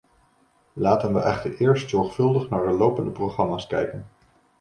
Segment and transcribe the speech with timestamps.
[0.73, 4.07] Laten we echter eerst zorgvuldig naar de lopende programma's kijken.